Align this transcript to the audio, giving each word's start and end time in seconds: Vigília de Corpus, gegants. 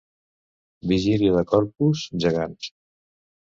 Vigília 0.91 1.35
de 1.37 1.45
Corpus, 1.53 2.09
gegants. 2.27 2.75